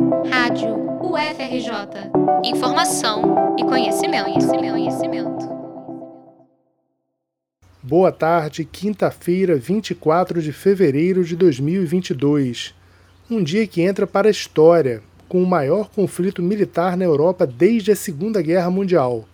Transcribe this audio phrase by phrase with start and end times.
[0.00, 2.12] Rádio UFRJ.
[2.44, 5.48] Informação e conhecimento, conhecimento, conhecimento.
[7.82, 12.76] Boa tarde, quinta-feira, 24 de fevereiro de 2022.
[13.28, 17.90] Um dia que entra para a história, com o maior conflito militar na Europa desde
[17.90, 19.24] a Segunda Guerra Mundial.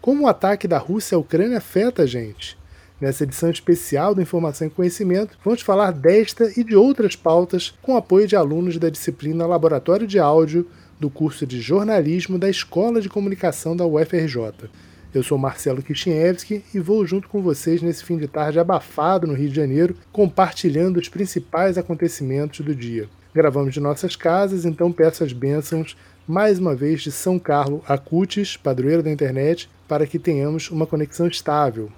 [0.00, 2.57] Como o ataque da Rússia à Ucrânia afeta a gente?
[3.00, 7.96] Nessa edição especial do Informação e Conhecimento, vamos falar desta e de outras pautas com
[7.96, 10.66] apoio de alunos da disciplina Laboratório de Áudio
[10.98, 14.68] do curso de Jornalismo da Escola de Comunicação da UFRJ.
[15.14, 19.34] Eu sou Marcelo Kishinevski e vou junto com vocês nesse fim de tarde abafado no
[19.34, 23.08] Rio de Janeiro, compartilhando os principais acontecimentos do dia.
[23.32, 25.96] Gravamos de nossas casas, então peço as bênçãos
[26.26, 31.28] mais uma vez de São Carlos Acutis, padroeiro da internet, para que tenhamos uma conexão
[31.28, 31.92] estável.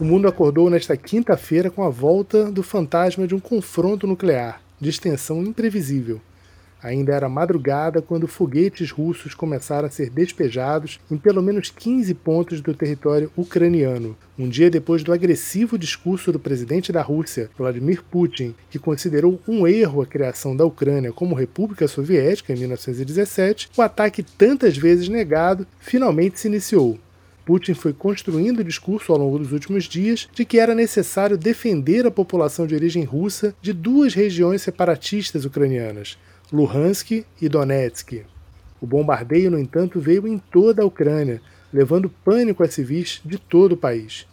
[0.00, 4.88] O mundo acordou nesta quinta-feira com a volta do fantasma de um confronto nuclear, de
[4.88, 6.20] extensão imprevisível.
[6.80, 12.60] Ainda era madrugada quando foguetes russos começaram a ser despejados em pelo menos 15 pontos
[12.60, 18.54] do território ucraniano, um dia depois do agressivo discurso do presidente da Rússia, Vladimir Putin,
[18.70, 24.22] que considerou um erro a criação da Ucrânia como República Soviética em 1917, o ataque
[24.22, 27.00] tantas vezes negado finalmente se iniciou.
[27.48, 32.06] Putin foi construindo o discurso ao longo dos últimos dias de que era necessário defender
[32.06, 36.18] a população de origem russa de duas regiões separatistas ucranianas,
[36.52, 38.22] Luhansk e Donetsk.
[38.82, 41.40] O bombardeio, no entanto, veio em toda a Ucrânia,
[41.72, 44.26] levando pânico a civis de todo o país.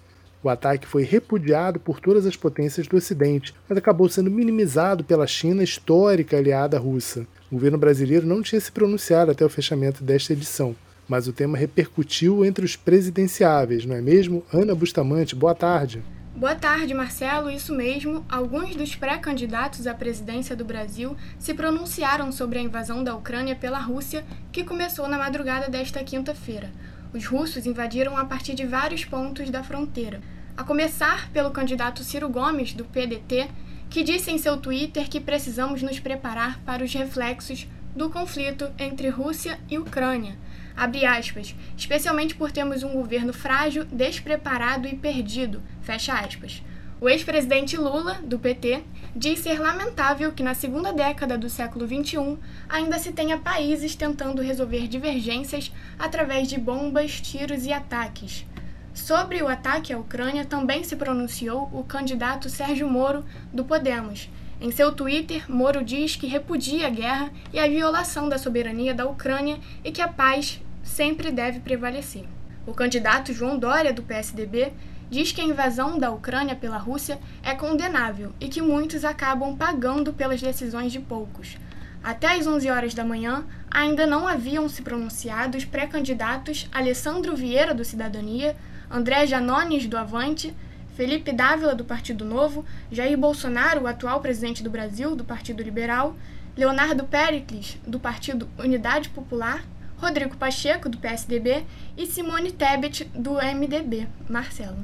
[0.43, 5.25] O ataque foi repudiado por todas as potências do Ocidente, mas acabou sendo minimizado pela
[5.25, 7.25] China, histórica aliada russa.
[7.49, 10.75] O governo brasileiro não tinha se pronunciado até o fechamento desta edição
[11.07, 14.43] mas o tema repercutiu entre os presidenciáveis, não é mesmo?
[14.51, 16.03] Ana Bustamante, boa tarde.
[16.35, 17.49] Boa tarde, Marcelo.
[17.49, 18.25] Isso mesmo.
[18.27, 23.79] Alguns dos pré-candidatos à presidência do Brasil se pronunciaram sobre a invasão da Ucrânia pela
[23.79, 26.69] Rússia, que começou na madrugada desta quinta-feira.
[27.13, 30.19] Os russos invadiram a partir de vários pontos da fronteira,
[30.57, 33.49] a começar pelo candidato Ciro Gomes, do PDT,
[33.89, 37.65] que disse em seu Twitter que precisamos nos preparar para os reflexos
[37.95, 40.35] do conflito entre Rússia e Ucrânia
[40.75, 46.61] abre aspas, especialmente por termos um governo frágil, despreparado e perdido, fecha aspas.
[46.99, 48.81] O ex-presidente Lula, do PT,
[49.15, 52.37] diz ser lamentável que na segunda década do século XXI
[52.69, 58.45] ainda se tenha países tentando resolver divergências através de bombas, tiros e ataques.
[58.93, 64.29] Sobre o ataque à Ucrânia também se pronunciou o candidato Sérgio Moro, do Podemos.
[64.61, 69.05] Em seu Twitter, Moro diz que repudia a guerra e a violação da soberania da
[69.05, 72.23] Ucrânia e que a paz sempre deve prevalecer.
[72.65, 74.71] O candidato João Dória, do PSDB,
[75.09, 80.13] diz que a invasão da Ucrânia pela Rússia é condenável e que muitos acabam pagando
[80.13, 81.57] pelas decisões de poucos.
[82.03, 87.73] Até às 11 horas da manhã, ainda não haviam se pronunciado os pré-candidatos Alessandro Vieira,
[87.73, 88.55] do Cidadania,
[88.89, 90.55] André Janones, do Avante,
[90.95, 96.15] Felipe Dávila, do Partido Novo, Jair Bolsonaro, o atual presidente do Brasil, do Partido Liberal,
[96.55, 99.63] Leonardo Pericles, do Partido Unidade Popular,
[99.97, 101.63] Rodrigo Pacheco, do PSDB,
[101.97, 104.07] e Simone Tebet, do MDB.
[104.29, 104.77] Marcelo.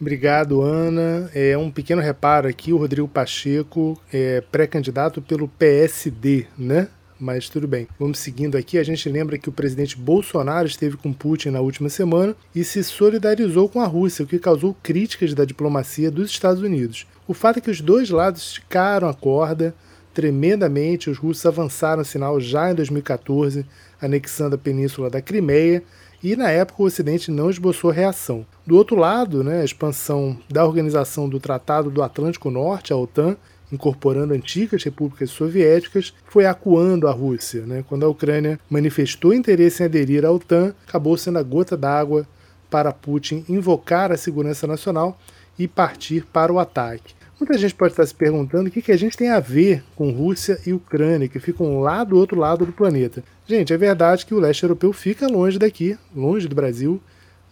[0.00, 1.30] Obrigado, Ana.
[1.34, 6.88] É um pequeno reparo aqui, o Rodrigo Pacheco é pré-candidato pelo PSD, né?
[7.18, 7.88] Mas tudo bem.
[7.98, 8.76] Vamos seguindo aqui.
[8.76, 12.84] A gente lembra que o presidente Bolsonaro esteve com Putin na última semana e se
[12.84, 17.06] solidarizou com a Rússia, o que causou críticas da diplomacia dos Estados Unidos.
[17.26, 19.74] O fato é que os dois lados esticaram a corda
[20.16, 21.10] tremendamente.
[21.10, 23.66] Os russos avançaram o sinal já em 2014
[24.00, 25.82] anexando a península da Crimeia,
[26.22, 28.46] e na época o Ocidente não esboçou reação.
[28.66, 33.36] Do outro lado, né, a expansão da Organização do Tratado do Atlântico Norte, a OTAN,
[33.70, 37.66] incorporando antigas repúblicas soviéticas, foi acuando a Rússia.
[37.66, 37.84] Né?
[37.86, 42.26] Quando a Ucrânia manifestou interesse em aderir à OTAN, acabou sendo a gota d'água
[42.70, 45.18] para Putin invocar a segurança nacional
[45.58, 47.14] e partir para o ataque.
[47.38, 50.10] Muita gente pode estar se perguntando o que, que a gente tem a ver com
[50.10, 53.22] Rússia e Ucrânia, que ficam lá do outro lado do planeta.
[53.46, 56.98] Gente, é verdade que o leste europeu fica longe daqui, longe do Brasil,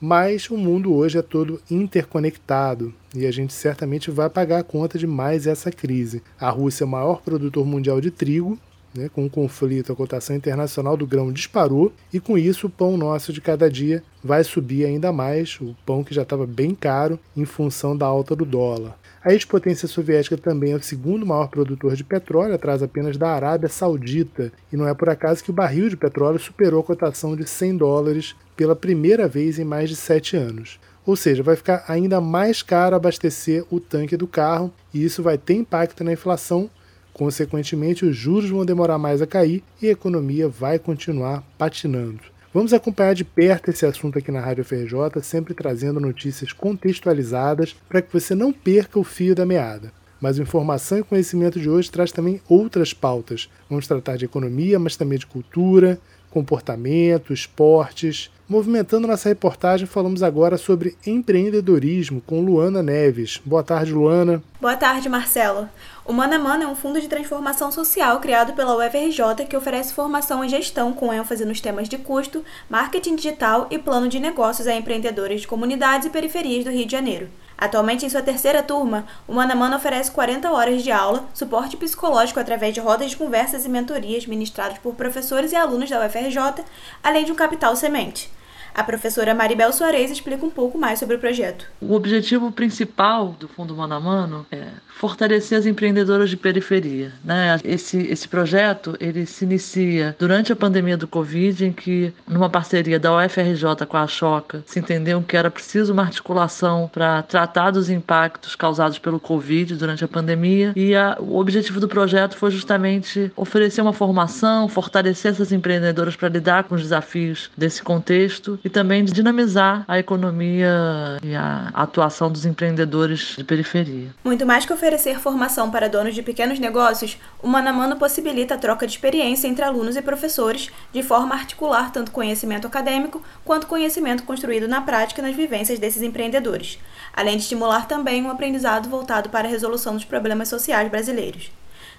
[0.00, 4.98] mas o mundo hoje é todo interconectado e a gente certamente vai pagar a conta
[4.98, 6.22] de mais essa crise.
[6.40, 8.58] A Rússia é o maior produtor mundial de trigo,
[8.94, 12.96] né, com o conflito, a cotação internacional do grão disparou e com isso o pão
[12.96, 17.18] nosso de cada dia vai subir ainda mais, o pão que já estava bem caro
[17.36, 18.96] em função da alta do dólar.
[19.24, 23.70] A ex-potência soviética também é o segundo maior produtor de petróleo, atrás apenas da Arábia
[23.70, 27.48] Saudita, e não é por acaso que o barril de petróleo superou a cotação de
[27.48, 30.78] 100 dólares pela primeira vez em mais de sete anos.
[31.06, 35.38] Ou seja, vai ficar ainda mais caro abastecer o tanque do carro e isso vai
[35.38, 36.68] ter impacto na inflação.
[37.14, 42.33] Consequentemente, os juros vão demorar mais a cair e a economia vai continuar patinando.
[42.54, 48.00] Vamos acompanhar de perto esse assunto aqui na Rádio FRJ, sempre trazendo notícias contextualizadas para
[48.00, 49.92] que você não perca o fio da meada.
[50.20, 53.50] Mas o Informação e Conhecimento de hoje traz também outras pautas.
[53.68, 55.98] Vamos tratar de economia, mas também de cultura,
[56.34, 58.28] comportamento, esportes.
[58.46, 63.40] Movimentando nossa reportagem, falamos agora sobre empreendedorismo com Luana Neves.
[63.42, 64.42] Boa tarde, Luana.
[64.60, 65.68] Boa tarde, Marcelo.
[66.04, 69.94] O Mano a Mano é um fundo de transformação social criado pela UFRJ que oferece
[69.94, 74.66] formação em gestão com ênfase nos temas de custo, marketing digital e plano de negócios
[74.66, 77.30] a empreendedores de comunidades e periferias do Rio de Janeiro.
[77.56, 82.74] Atualmente, em sua terceira turma, o Mano oferece 40 horas de aula, suporte psicológico através
[82.74, 86.64] de rodas de conversas e mentorias ministrados por professores e alunos da UFRJ,
[87.02, 88.30] além de um capital semente.
[88.74, 91.66] A professora Maribel Soares explica um pouco mais sobre o projeto.
[91.80, 94.64] O objetivo principal do Fundo Mano a Mano é
[94.98, 97.12] fortalecer as empreendedoras de periferia.
[97.24, 97.60] Né?
[97.62, 102.98] Esse, esse projeto ele se inicia durante a pandemia do Covid, em que, numa parceria
[102.98, 107.88] da UFRJ com a Choca, se entendeu que era preciso uma articulação para tratar dos
[107.90, 110.72] impactos causados pelo Covid durante a pandemia.
[110.74, 116.28] E a, o objetivo do projeto foi justamente oferecer uma formação, fortalecer essas empreendedoras para
[116.28, 122.46] lidar com os desafios desse contexto e também dinamizar a economia e a atuação dos
[122.46, 124.08] empreendedores de periferia.
[124.24, 128.54] Muito mais que oferecer formação para donos de pequenos negócios, o Mano a Mano possibilita
[128.54, 133.22] a troca de experiência entre alunos e professores, de forma a articular tanto conhecimento acadêmico
[133.44, 136.78] quanto conhecimento construído na prática nas vivências desses empreendedores,
[137.12, 141.50] além de estimular também um aprendizado voltado para a resolução dos problemas sociais brasileiros.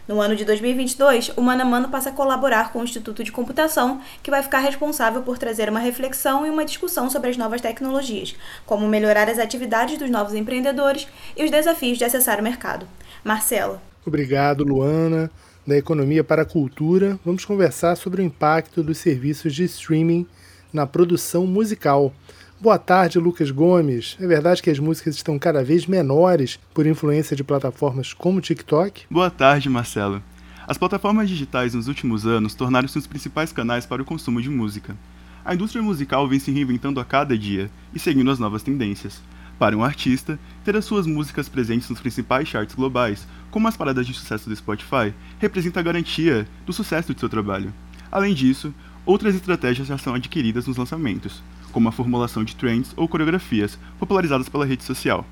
[0.07, 3.31] No ano de 2022, o Mano a Mano passa a colaborar com o Instituto de
[3.31, 7.59] Computação, que vai ficar responsável por trazer uma reflexão e uma discussão sobre as novas
[7.59, 8.35] tecnologias,
[8.67, 12.87] como melhorar as atividades dos novos empreendedores e os desafios de acessar o mercado.
[13.23, 13.81] Marcelo.
[14.05, 15.31] Obrigado, Luana.
[15.65, 20.27] Da economia para a cultura, vamos conversar sobre o impacto dos serviços de streaming
[20.71, 22.13] na produção musical.
[22.59, 24.15] Boa tarde, Lucas Gomes.
[24.17, 28.41] É verdade que as músicas estão cada vez menores por influência de plataformas como o
[28.41, 29.05] TikTok?
[29.11, 30.23] Boa tarde, Marcelo.
[30.65, 34.95] As plataformas digitais nos últimos anos tornaram-se os principais canais para o consumo de música.
[35.43, 39.21] A indústria musical vem se reinventando a cada dia e seguindo as novas tendências.
[39.59, 44.07] Para um artista, ter as suas músicas presentes nos principais charts globais, como as paradas
[44.07, 47.73] de sucesso do Spotify, representa a garantia do sucesso de seu trabalho.
[48.09, 48.73] Além disso,
[49.05, 51.43] outras estratégias já são adquiridas nos lançamentos,
[51.75, 55.25] como a formulação de trends ou coreografias, popularizadas pela rede social.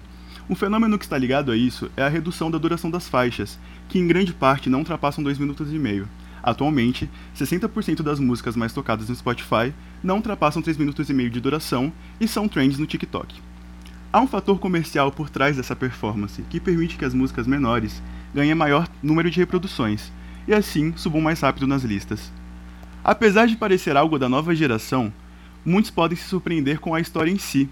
[0.50, 3.58] Um fenômeno que está ligado a isso é a redução da duração das faixas,
[3.88, 6.06] que em grande parte não ultrapassam 2 minutos e meio.
[6.44, 9.74] Atualmente, 60% das músicas mais tocadas no Spotify
[10.04, 13.40] não ultrapassam 3 minutos e meio de duração e são trends no TikTok.
[14.12, 18.04] Há um fator comercial por trás dessa performance que permite que as músicas menores
[18.36, 20.12] ganhem maior número de reproduções
[20.46, 22.34] e assim subam mais rápido nas listas.
[23.02, 25.12] Apesar de parecer algo da nova geração,
[25.66, 27.70] muitos podem se surpreender com a história em si.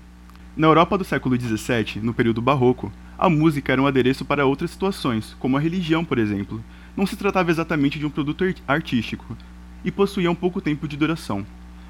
[0.56, 4.72] Na Europa do século XVII, no período barroco, a música era um adereço para outras
[4.72, 6.64] situações, como a religião, por exemplo.
[6.96, 9.38] Não se tratava exatamente de um produto artístico,
[9.84, 11.46] e possuía um pouco tempo de duração.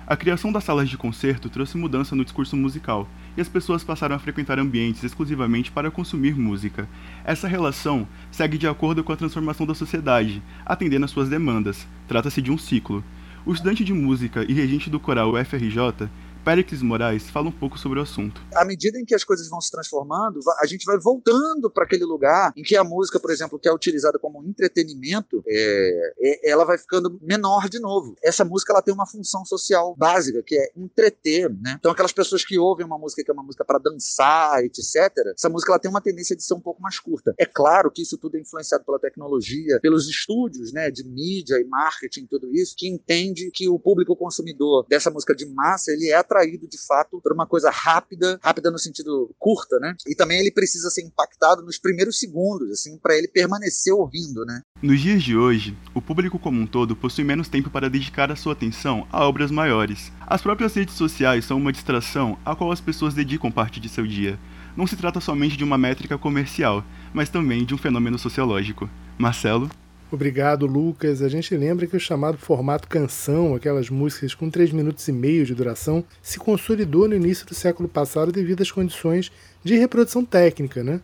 [0.05, 3.07] A criação das salas de concerto trouxe mudança no discurso musical,
[3.37, 6.87] e as pessoas passaram a frequentar ambientes exclusivamente para consumir música.
[7.23, 11.87] Essa relação segue de acordo com a transformação da sociedade, atendendo às suas demandas.
[12.07, 13.03] Trata-se de um ciclo.
[13.43, 16.09] O estudante de música e regente do coral UFRJ
[16.43, 18.41] Péricles Moraes fala um pouco sobre o assunto.
[18.53, 22.03] À medida em que as coisas vão se transformando, a gente vai voltando para aquele
[22.03, 26.65] lugar em que a música, por exemplo, que é utilizada como entretenimento, é, é, ela
[26.65, 28.15] vai ficando menor de novo.
[28.23, 31.49] Essa música ela tem uma função social básica, que é entreter.
[31.49, 31.75] Né?
[31.79, 35.49] Então, aquelas pessoas que ouvem uma música que é uma música para dançar, etc., essa
[35.49, 37.33] música ela tem uma tendência de ser um pouco mais curta.
[37.37, 41.65] É claro que isso tudo é influenciado pela tecnologia, pelos estúdios né, de mídia e
[41.65, 46.23] marketing, tudo isso, que entende que o público consumidor dessa música de massa ele é
[46.31, 49.95] atraído de fato por uma coisa rápida, rápida no sentido curta, né?
[50.07, 54.61] E também ele precisa ser impactado nos primeiros segundos, assim, para ele permanecer ouvindo, né?
[54.81, 58.35] Nos dias de hoje, o público como um todo possui menos tempo para dedicar a
[58.35, 60.11] sua atenção a obras maiores.
[60.25, 64.07] As próprias redes sociais são uma distração a qual as pessoas dedicam parte de seu
[64.07, 64.39] dia.
[64.75, 66.83] Não se trata somente de uma métrica comercial,
[67.13, 68.89] mas também de um fenômeno sociológico.
[69.17, 69.69] Marcelo?
[70.11, 71.21] Obrigado, Lucas.
[71.21, 75.45] A gente lembra que o chamado formato canção, aquelas músicas com 3 minutos e meio
[75.45, 79.31] de duração, se consolidou no início do século passado devido às condições
[79.63, 80.83] de reprodução técnica.
[80.83, 80.99] Né?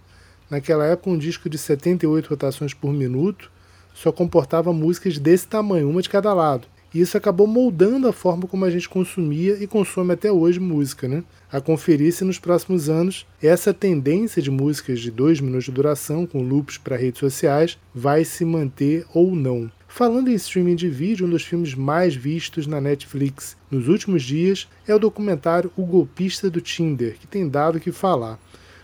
[0.50, 3.50] Naquela época, um disco de 78 rotações por minuto
[3.94, 6.68] só comportava músicas desse tamanho, uma de cada lado.
[7.00, 11.24] Isso acabou moldando a forma como a gente consumia e consome até hoje música, né?
[11.52, 16.26] A conferir se nos próximos anos essa tendência de músicas de dois minutos de duração
[16.26, 19.72] com loops para redes sociais vai se manter ou não.
[19.88, 24.68] Falando em streaming de vídeo, um dos filmes mais vistos na Netflix nos últimos dias
[24.88, 28.40] é o documentário O Golpista do Tinder, que tem dado o que falar.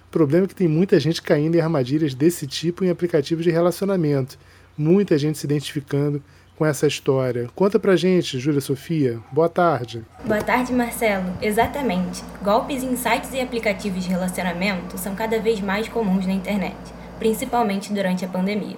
[0.08, 3.50] O problema é que tem muita gente caindo em armadilhas desse tipo em aplicativos de
[3.50, 4.38] relacionamento,
[4.77, 6.22] muita gente se identificando
[6.57, 7.50] com essa história.
[7.55, 9.19] Conta pra gente, Júlia Sofia.
[9.31, 10.03] Boa tarde.
[10.25, 11.31] Boa tarde, Marcelo.
[11.41, 12.24] Exatamente.
[12.41, 16.75] Golpes em sites e aplicativos de relacionamento são cada vez mais comuns na internet,
[17.19, 18.77] principalmente durante a pandemia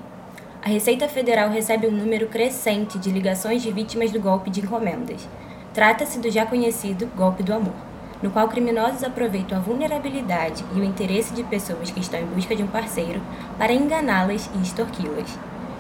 [0.66, 5.30] a Receita Federal recebe um número crescente de ligações de vítimas do golpe de encomendas.
[5.76, 7.76] Trata-se do já conhecido golpe do amor,
[8.20, 12.56] no qual criminosos aproveitam a vulnerabilidade e o interesse de pessoas que estão em busca
[12.56, 13.22] de um parceiro
[13.60, 15.38] para enganá-las e extorquí-las.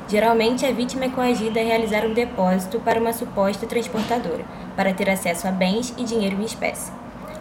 [0.07, 4.45] Geralmente, a vítima é coagida a realizar um depósito para uma suposta transportadora,
[4.75, 6.91] para ter acesso a bens e dinheiro em espécie.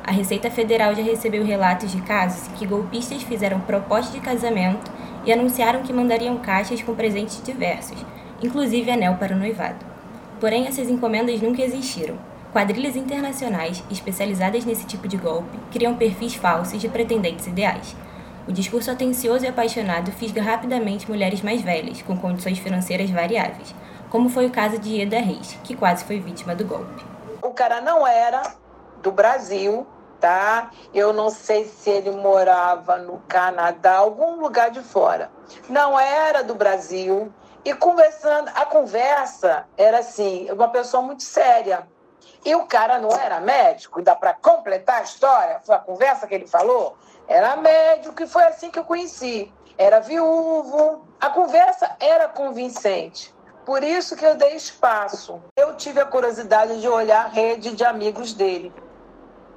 [0.03, 4.91] A Receita Federal já recebeu relatos de casos em que golpistas fizeram propostas de casamento
[5.27, 8.03] e anunciaram que mandariam caixas com presentes diversos,
[8.43, 9.85] inclusive anel para o noivado.
[10.41, 12.17] Porém, essas encomendas nunca existiram.
[12.51, 17.95] Quadrilhas internacionais, especializadas nesse tipo de golpe, criam perfis falsos de pretendentes ideais.
[18.47, 23.75] O discurso atencioso e apaixonado fisga rapidamente mulheres mais velhas, com condições financeiras variáveis,
[24.11, 27.05] como foi o caso de Ieda Reis, que quase foi vítima do golpe.
[27.41, 28.43] O cara não era
[29.03, 29.87] do Brasil,
[30.21, 30.71] tá?
[30.93, 35.31] Eu não sei se ele morava no Canadá, algum lugar de fora.
[35.69, 37.33] Não era do Brasil.
[37.65, 41.89] E conversando, a conversa era assim, uma pessoa muito séria.
[42.45, 46.27] E o cara não era médico, e dá para completar a história, foi a conversa
[46.27, 46.95] que ele falou?
[47.27, 49.53] Era médico e foi assim que eu conheci.
[49.79, 51.07] Era viúvo.
[51.21, 53.35] A conversa era convincente.
[53.65, 55.43] Por isso que eu dei espaço.
[55.57, 58.73] Eu tive a curiosidade de olhar a rede de amigos dele.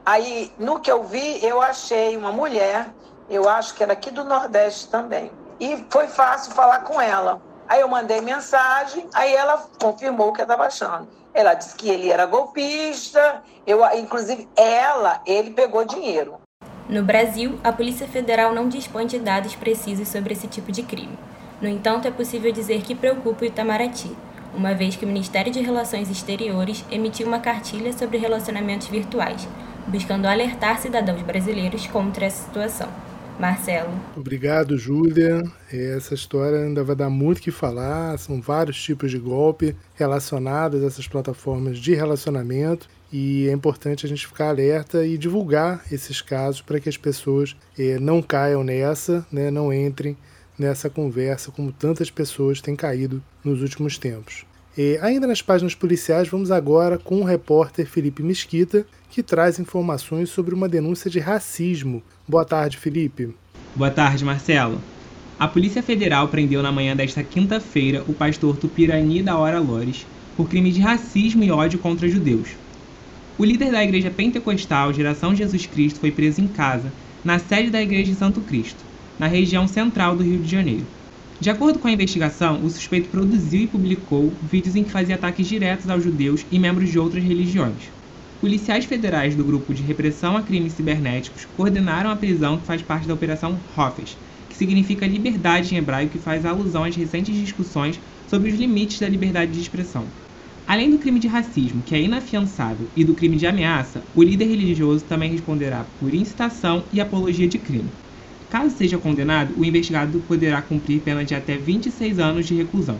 [0.05, 2.87] Aí, no que eu vi, eu achei uma mulher,
[3.29, 5.29] eu acho que era aqui do Nordeste também.
[5.59, 7.41] E foi fácil falar com ela.
[7.67, 11.09] Aí eu mandei mensagem, aí ela confirmou que eu estava achando.
[11.33, 16.39] Ela disse que ele era golpista, eu, inclusive ela, ele pegou dinheiro.
[16.89, 21.19] No Brasil, a Polícia Federal não dispõe de dados precisos sobre esse tipo de crime.
[21.61, 24.15] No entanto, é possível dizer que preocupa o Itamaraty,
[24.55, 29.45] uma vez que o Ministério de Relações Exteriores emitiu uma cartilha sobre relacionamentos virtuais,
[29.85, 32.87] buscando alertar cidadãos brasileiros contra essa situação.
[33.39, 33.91] Marcelo.
[34.15, 35.43] Obrigado, Júlia.
[35.71, 38.17] Essa história ainda vai dar muito que falar.
[38.17, 44.09] São vários tipos de golpe relacionados a essas plataformas de relacionamento e é importante a
[44.09, 49.25] gente ficar alerta e divulgar esses casos para que as pessoas eh, não caiam nessa,
[49.31, 50.17] né, não entrem
[50.57, 54.46] nessa conversa como tantas pessoas têm caído nos últimos tempos.
[54.77, 60.29] E ainda nas páginas policiais, vamos agora com o repórter Felipe Mesquita, que traz informações
[60.29, 62.03] sobre uma denúncia de racismo.
[62.27, 63.33] Boa tarde, Felipe.
[63.75, 64.79] Boa tarde, Marcelo.
[65.39, 70.05] A Polícia Federal prendeu na manhã desta quinta-feira o pastor Tupirani da Hora Lores
[70.35, 72.49] por crime de racismo e ódio contra judeus.
[73.35, 76.91] O líder da Igreja Pentecostal Geração Jesus Cristo foi preso em casa,
[77.25, 78.83] na sede da Igreja de Santo Cristo,
[79.17, 80.85] na região central do Rio de Janeiro.
[81.39, 85.45] De acordo com a investigação, o suspeito produziu e publicou vídeos em que fazia ataques
[85.47, 87.93] diretos aos judeus e membros de outras religiões.
[88.39, 93.07] Policiais federais do Grupo de Repressão a Crimes Cibernéticos coordenaram a prisão que faz parte
[93.07, 94.17] da Operação Hofes,
[94.49, 99.07] que significa liberdade em hebraico e faz alusão às recentes discussões sobre os limites da
[99.07, 100.11] liberdade de expressão.
[100.65, 104.45] Além do crime de racismo, que é inafiançável, e do crime de ameaça, o líder
[104.45, 107.99] religioso também responderá por incitação e apologia de crime.
[108.49, 112.97] Caso seja condenado, o investigado poderá cumprir pena de até 26 anos de reclusão.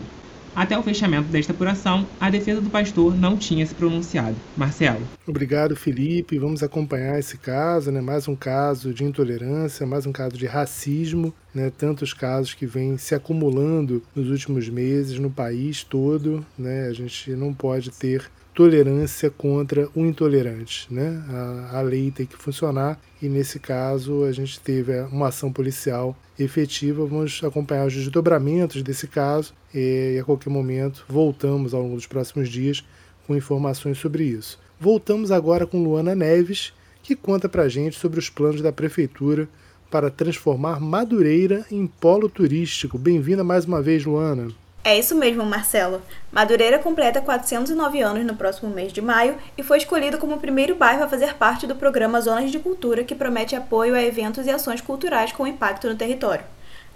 [0.54, 4.34] Até o fechamento desta apuração, a defesa do pastor não tinha se pronunciado.
[4.56, 5.00] Marcelo.
[5.26, 6.38] Obrigado, Felipe.
[6.38, 8.00] Vamos acompanhar esse caso, né?
[8.00, 11.70] mais um caso de intolerância, mais um caso de racismo, né?
[11.70, 16.44] tantos casos que vêm se acumulando nos últimos meses no país todo.
[16.58, 16.88] Né?
[16.88, 18.28] A gente não pode ter
[18.58, 20.92] tolerância contra o intolerante.
[20.92, 21.22] Né?
[21.28, 26.16] A, a, lei tem que funcionar e, nesse caso, a gente teve uma ação policial
[26.36, 27.06] efetiva.
[27.06, 32.48] Vamos acompanhar os desdobramentos desse caso e, a qualquer momento, voltamos ao longo dos próximos
[32.48, 32.84] dias
[33.28, 34.58] com informações sobre isso.
[34.80, 39.48] Voltamos agora com Luana Neves, que conta para gente sobre os planos da Prefeitura
[39.88, 42.98] para transformar Madureira em polo turístico.
[42.98, 44.48] Bem-vinda mais uma vez, Luana.
[44.84, 46.00] É isso mesmo, Marcelo.
[46.32, 50.74] Madureira completa 409 anos no próximo mês de maio e foi escolhido como o primeiro
[50.74, 54.50] bairro a fazer parte do programa Zonas de Cultura, que promete apoio a eventos e
[54.50, 56.44] ações culturais com impacto no território.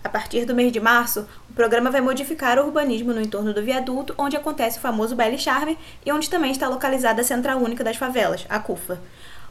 [0.04, 3.62] A partir do mês de março, o programa vai modificar o urbanismo no entorno do
[3.62, 7.84] viaduto, onde acontece o famoso baile charme e onde também está localizada a Central Única
[7.84, 9.00] das Favelas, a CUFA.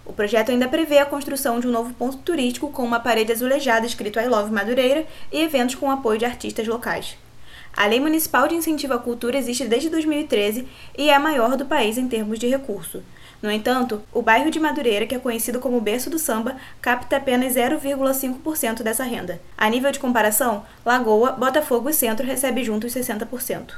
[0.04, 3.86] O projeto ainda prevê a construção de um novo ponto turístico com uma parede azulejada
[3.86, 7.18] escrito I Love Madureira e eventos com apoio de artistas locais.
[7.76, 11.66] A Lei Municipal de Incentivo à Cultura existe desde 2013 e é a maior do
[11.66, 13.02] país em termos de recurso.
[13.42, 17.56] No entanto, o bairro de Madureira, que é conhecido como berço do samba, capta apenas
[17.56, 19.42] 0,5% dessa renda.
[19.58, 23.74] A nível de comparação, Lagoa, Botafogo e Centro recebem juntos 60%.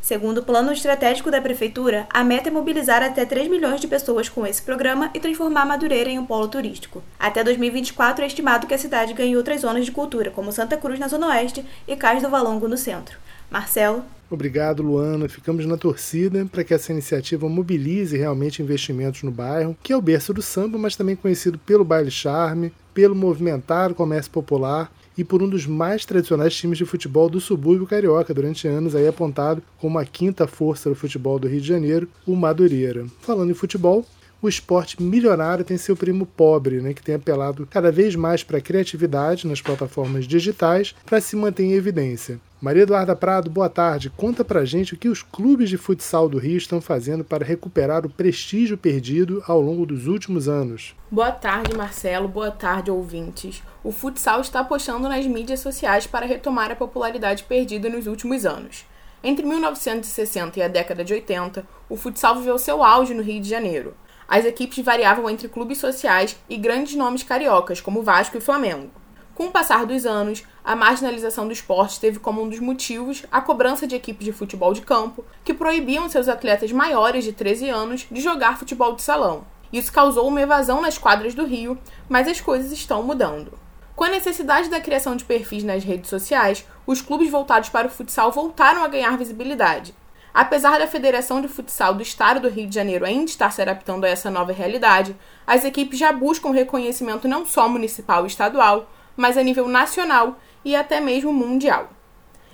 [0.00, 4.28] Segundo o plano estratégico da Prefeitura, a meta é mobilizar até 3 milhões de pessoas
[4.28, 7.02] com esse programa e transformar Madureira em um polo turístico.
[7.18, 10.98] Até 2024 é estimado que a cidade ganhe outras zonas de cultura, como Santa Cruz
[10.98, 13.18] na Zona Oeste e Cais do Valongo no centro.
[13.50, 14.02] Marcelo.
[14.30, 15.28] Obrigado, Luana.
[15.28, 20.00] Ficamos na torcida para que essa iniciativa mobilize realmente investimentos no bairro, que é o
[20.00, 24.90] berço do samba, mas também conhecido pelo baile charme, pelo movimentar comércio popular
[25.20, 29.06] e por um dos mais tradicionais times de futebol do subúrbio carioca, durante anos aí
[29.06, 33.04] apontado como a quinta força do futebol do Rio de Janeiro, o Madureira.
[33.20, 34.06] Falando em futebol,
[34.40, 38.56] o esporte milionário tem seu primo pobre, né, que tem apelado cada vez mais para
[38.56, 42.40] a criatividade nas plataformas digitais para se manter em evidência.
[42.60, 44.10] Maria Eduarda Prado, boa tarde.
[44.10, 48.04] Conta pra gente o que os clubes de futsal do Rio estão fazendo para recuperar
[48.04, 50.94] o prestígio perdido ao longo dos últimos anos.
[51.10, 52.28] Boa tarde, Marcelo.
[52.28, 53.62] Boa tarde, ouvintes.
[53.82, 58.84] O futsal está apostando nas mídias sociais para retomar a popularidade perdida nos últimos anos.
[59.24, 63.48] Entre 1960 e a década de 80, o futsal viveu seu auge no Rio de
[63.48, 63.94] Janeiro.
[64.28, 68.99] As equipes variavam entre clubes sociais e grandes nomes cariocas, como Vasco e Flamengo.
[69.40, 73.40] Com o passar dos anos, a marginalização do esporte teve como um dos motivos a
[73.40, 78.06] cobrança de equipes de futebol de campo que proibiam seus atletas maiores de 13 anos
[78.10, 79.46] de jogar futebol de salão.
[79.72, 83.58] Isso causou uma evasão nas quadras do Rio, mas as coisas estão mudando.
[83.96, 87.90] Com a necessidade da criação de perfis nas redes sociais, os clubes voltados para o
[87.90, 89.94] futsal voltaram a ganhar visibilidade.
[90.34, 94.04] Apesar da Federação de Futsal do Estado do Rio de Janeiro ainda estar se adaptando
[94.04, 95.16] a essa nova realidade,
[95.46, 98.86] as equipes já buscam reconhecimento não só municipal e estadual,
[99.20, 101.90] mas a nível nacional e até mesmo mundial.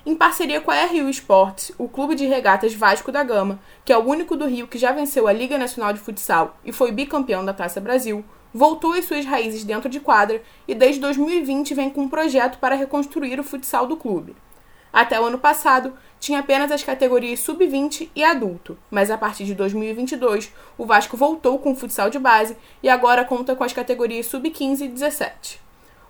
[0.05, 3.97] Em parceria com a RU Esportes, o Clube de Regatas Vasco da Gama, que é
[3.97, 7.45] o único do Rio que já venceu a Liga Nacional de Futsal e foi bicampeão
[7.45, 8.21] da Taça Brasil,
[8.53, 12.75] voltou às suas raízes dentro de quadra e desde 2020 vem com um projeto para
[12.75, 14.35] reconstruir o futsal do clube.
[14.91, 19.55] Até o ano passado, tinha apenas as categorias sub-20 e adulto, mas a partir de
[19.55, 24.25] 2022, o Vasco voltou com o futsal de base e agora conta com as categorias
[24.25, 25.66] sub-15 e 17.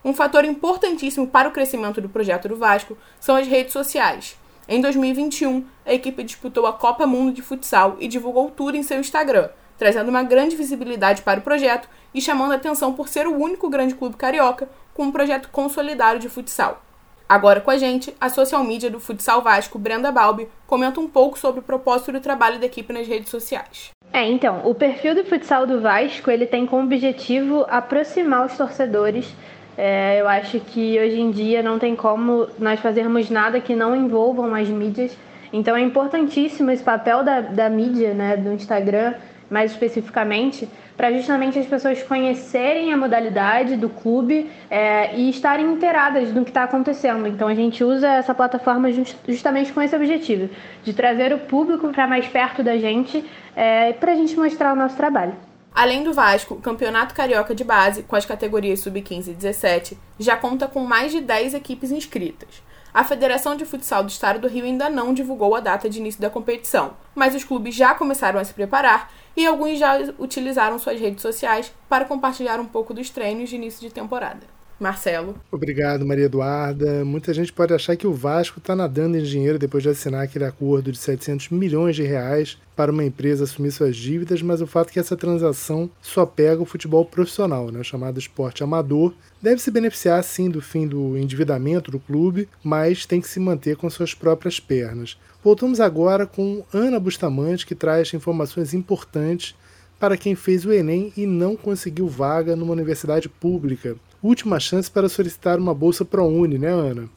[0.07, 4.39] Um fator importantíssimo para o crescimento do projeto do Vasco são as redes sociais.
[4.65, 9.01] Em 2021, a equipe disputou a Copa Mundo de Futsal e divulgou tudo em seu
[9.01, 13.35] Instagram, trazendo uma grande visibilidade para o projeto e chamando a atenção por ser o
[13.35, 16.81] único grande clube carioca com um projeto consolidado de futsal.
[17.27, 21.37] Agora com a gente, a social media do Futsal Vasco, Brenda Balbi, comenta um pouco
[21.37, 23.91] sobre o propósito do trabalho da equipe nas redes sociais.
[24.13, 29.35] É, então, o perfil do futsal do Vasco, ele tem como objetivo aproximar os torcedores
[29.77, 33.95] é, eu acho que hoje em dia não tem como nós fazermos nada que não
[33.95, 35.15] envolvam as mídias.
[35.53, 39.13] Então é importantíssimo esse papel da, da mídia, né, do Instagram,
[39.49, 46.31] mais especificamente, para justamente as pessoas conhecerem a modalidade do clube é, e estarem inteiradas
[46.31, 47.27] do que está acontecendo.
[47.27, 50.49] Então a gente usa essa plataforma just, justamente com esse objetivo,
[50.83, 53.23] de trazer o público para mais perto da gente
[53.55, 55.46] é, para a gente mostrar o nosso trabalho.
[55.77, 60.35] Além do Vasco, o Campeonato Carioca de Base, com as categorias sub-15 e 17, já
[60.35, 62.63] conta com mais de 10 equipes inscritas.
[62.91, 66.19] A Federação de Futsal do Estado do Rio ainda não divulgou a data de início
[66.19, 70.99] da competição, mas os clubes já começaram a se preparar e alguns já utilizaram suas
[70.99, 74.56] redes sociais para compartilhar um pouco dos treinos de início de temporada.
[74.79, 75.35] Marcelo.
[75.51, 77.03] Obrigado, Maria Eduarda.
[77.03, 80.45] Muita gente pode achar que o Vasco está nadando em dinheiro depois de assinar aquele
[80.45, 84.89] acordo de 700 milhões de reais para uma empresa assumir suas dívidas, mas o fato
[84.89, 89.13] é que essa transação só pega o futebol profissional, né, chamado esporte amador.
[89.41, 93.77] Deve se beneficiar sim do fim do endividamento do clube, mas tem que se manter
[93.77, 95.17] com suas próprias pernas.
[95.43, 99.55] Voltamos agora com Ana Bustamante, que traz informações importantes
[99.99, 105.09] para quem fez o Enem e não conseguiu vaga numa universidade pública última chance para
[105.09, 107.09] solicitar uma bolsa ProUni, né, Ana?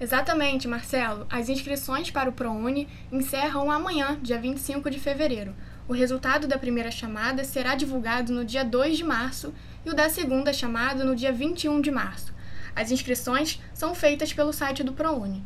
[0.00, 1.26] Exatamente, Marcelo.
[1.28, 5.54] As inscrições para o ProUni encerram amanhã, dia 25 de fevereiro.
[5.88, 9.52] O resultado da primeira chamada será divulgado no dia 2 de março
[9.84, 12.32] e o da segunda chamada no dia 21 de março.
[12.76, 15.42] As inscrições são feitas pelo site do ProUni.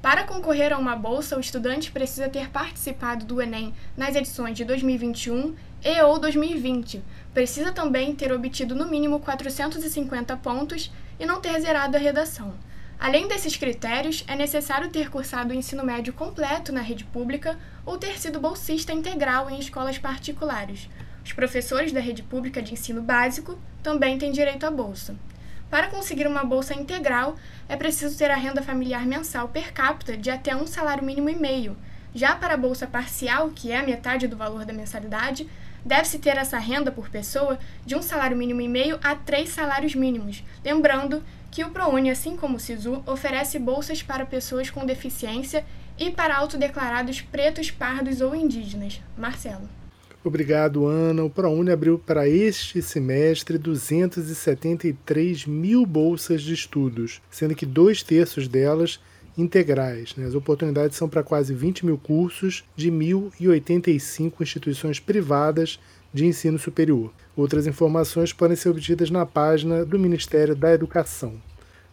[0.00, 4.64] Para concorrer a uma bolsa, o estudante precisa ter participado do Enem nas edições de
[4.64, 7.02] 2021 e ou 2020.
[7.34, 12.54] Precisa também ter obtido no mínimo 450 pontos e não ter zerado a redação.
[12.98, 17.98] Além desses critérios, é necessário ter cursado o ensino médio completo na rede pública ou
[17.98, 20.88] ter sido bolsista integral em escolas particulares.
[21.24, 25.16] Os professores da rede pública de ensino básico também têm direito à bolsa.
[25.68, 27.34] Para conseguir uma bolsa integral,
[27.68, 31.34] é preciso ter a renda familiar mensal per capita de até um salário mínimo e
[31.34, 31.76] meio.
[32.14, 35.48] Já para a bolsa parcial, que é a metade do valor da mensalidade,
[35.84, 39.94] deve-se ter essa renda por pessoa de um salário mínimo e meio a três salários
[39.94, 40.42] mínimos.
[40.64, 45.64] Lembrando que o ProUni, assim como o SISU, oferece bolsas para pessoas com deficiência
[45.98, 49.00] e para autodeclarados pretos, pardos ou indígenas.
[49.16, 49.68] Marcelo.
[50.24, 51.24] Obrigado, Ana.
[51.24, 58.46] O ProUni abriu para este semestre 273 mil bolsas de estudos, sendo que dois terços
[58.46, 59.00] delas
[59.36, 60.14] integrais.
[60.16, 60.26] Né?
[60.26, 65.78] As oportunidades são para quase 20 mil cursos de 1.085 instituições privadas
[66.12, 67.12] de ensino superior.
[67.36, 71.34] Outras informações podem ser obtidas na página do Ministério da Educação.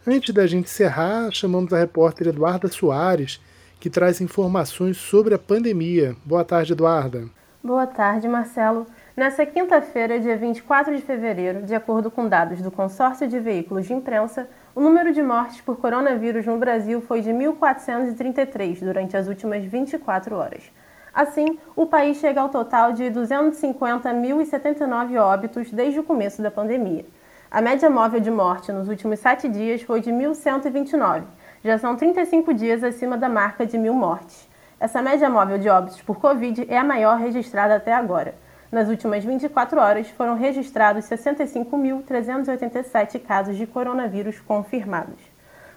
[0.06, 3.40] Antes da gente encerrar, chamamos a repórter Eduarda Soares,
[3.78, 6.14] que traz informações sobre a pandemia.
[6.24, 7.28] Boa tarde, Eduarda.
[7.62, 8.86] Boa tarde, Marcelo.
[9.14, 13.92] Nessa quinta-feira, dia 24 de fevereiro, de acordo com dados do Consórcio de Veículos de
[13.92, 19.64] Imprensa, o número de mortes por coronavírus no Brasil foi de 1.433 durante as últimas
[19.64, 20.70] 24 horas.
[21.12, 27.04] Assim, o país chega ao total de 250.079 óbitos desde o começo da pandemia.
[27.50, 31.24] A média móvel de morte nos últimos sete dias foi de 1.129.
[31.64, 34.48] Já são 35 dias acima da marca de mil mortes.
[34.78, 38.36] Essa média móvel de óbitos por Covid é a maior registrada até agora.
[38.70, 45.18] Nas últimas 24 horas, foram registrados 65.387 casos de coronavírus confirmados.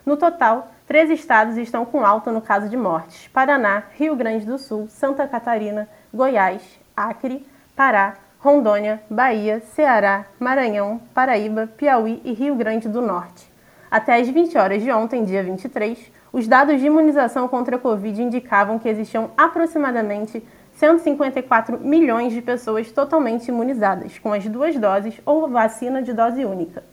[0.05, 4.59] No total, três estados estão com alta no caso de mortes: Paraná, Rio Grande do
[4.59, 6.61] Sul, Santa Catarina, Goiás,
[6.95, 7.43] Acre,
[7.75, 13.51] Pará, Rondônia, Bahia, Ceará, Maranhão, Paraíba, Piauí e Rio Grande do Norte.
[13.89, 18.21] Até às 20 horas de ontem, dia 23, os dados de imunização contra a Covid
[18.21, 25.47] indicavam que existiam aproximadamente 154 milhões de pessoas totalmente imunizadas, com as duas doses ou
[25.47, 26.83] vacina de dose única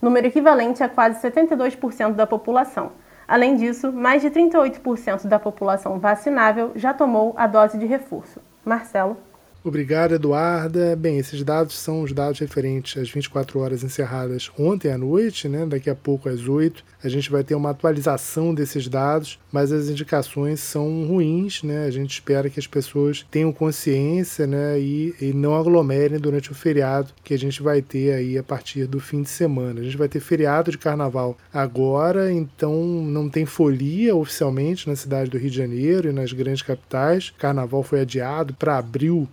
[0.00, 2.92] número equivalente a quase 72% da população.
[3.28, 8.40] Além disso, mais de 38% da população vacinável já tomou a dose de reforço.
[8.64, 9.16] Marcelo.
[9.62, 10.96] Obrigado, Eduarda.
[10.96, 15.66] Bem, esses dados são os dados referentes às 24 horas encerradas ontem à noite, né?
[15.66, 19.90] Daqui a pouco às 8, a gente vai ter uma atualização desses dados, mas as
[19.90, 21.84] indicações são ruins, né?
[21.84, 26.54] A gente espera que as pessoas tenham consciência, né, e, e não aglomerem durante o
[26.54, 29.80] feriado que a gente vai ter aí a partir do fim de semana.
[29.80, 35.28] A gente vai ter feriado de carnaval agora, então não tem folia oficialmente na cidade
[35.28, 37.30] do Rio de Janeiro e nas grandes capitais.
[37.38, 39.28] Carnaval foi adiado para abril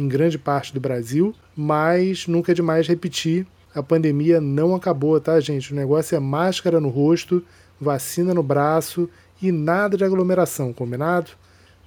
[0.00, 5.38] em grande parte do Brasil, mas nunca é demais repetir: a pandemia não acabou, tá,
[5.40, 5.72] gente?
[5.72, 7.44] O negócio é máscara no rosto,
[7.80, 9.08] vacina no braço
[9.40, 11.32] e nada de aglomeração, combinado?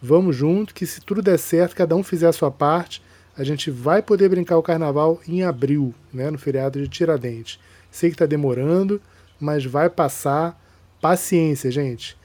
[0.02, 3.02] Vamos junto, que se tudo der certo, cada um fizer a sua parte,
[3.38, 7.60] a gente vai poder brincar o carnaval em abril, né, no feriado de Tiradentes.
[7.90, 9.02] Sei que está demorando,
[9.40, 10.60] mas vai passar.
[11.02, 12.18] Paciência, gente.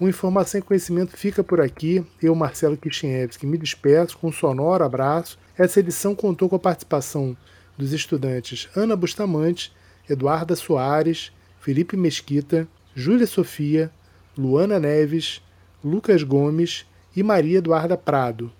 [0.00, 2.06] O Informação e Conhecimento fica por aqui.
[2.22, 5.36] Eu, Marcelo Kishinevski, me despeço com um sonoro abraço.
[5.56, 7.36] Essa edição contou com a participação
[7.76, 9.72] dos estudantes Ana Bustamante,
[10.08, 13.90] Eduarda Soares, Felipe Mesquita, Júlia Sofia,
[14.36, 15.42] Luana Neves,
[15.84, 18.52] Lucas Gomes e Maria Eduarda Prado.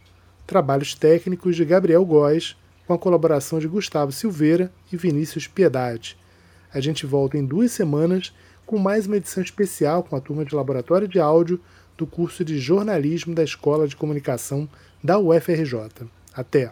[0.44, 6.16] Trabalhos técnicos de Gabriel Góes, com a colaboração de Gustavo Silveira e Vinícius Piedade.
[6.74, 8.32] A gente volta em duas semanas
[8.68, 11.58] com mais uma edição especial com a turma de laboratório de áudio
[11.96, 14.68] do curso de jornalismo da Escola de Comunicação
[15.02, 16.06] da UFRJ.
[16.34, 16.70] Até!